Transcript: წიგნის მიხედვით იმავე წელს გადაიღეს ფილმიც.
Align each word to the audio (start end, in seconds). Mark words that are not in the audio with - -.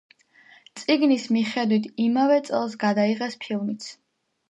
წიგნის 0.81 1.27
მიხედვით 1.37 1.87
იმავე 2.07 2.43
წელს 2.51 2.77
გადაიღეს 2.89 3.43
ფილმიც. 3.47 3.93